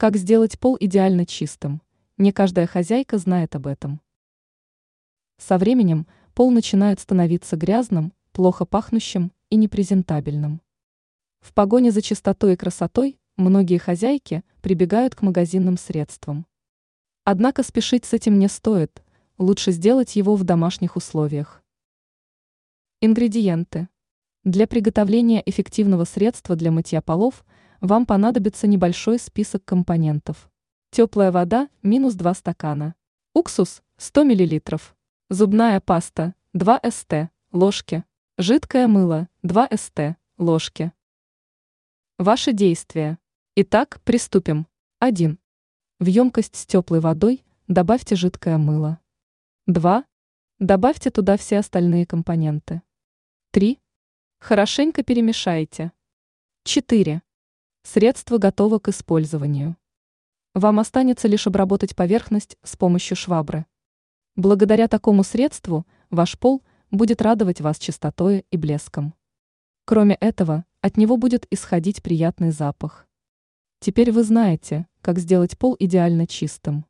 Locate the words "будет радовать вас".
66.90-67.78